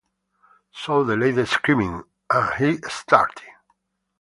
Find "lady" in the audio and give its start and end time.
1.15-1.45